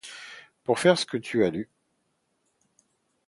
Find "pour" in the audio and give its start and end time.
0.63-0.79